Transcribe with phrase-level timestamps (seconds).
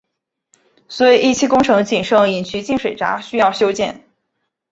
[0.89, 4.03] 所以一期工程仅剩引渠进水闸需要修建。